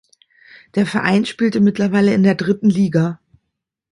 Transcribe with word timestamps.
Der 0.73 0.87
Verein 0.87 1.25
spielte 1.27 1.59
mittlerweile 1.59 2.15
in 2.15 2.23
der 2.23 2.33
dritten 2.33 2.71
Liga. 2.71 3.19